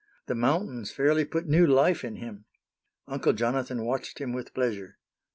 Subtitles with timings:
[0.25, 2.45] The mountains fairly put new life in him.
[3.07, 4.97] Uncle Jonathan watched him with pleasure.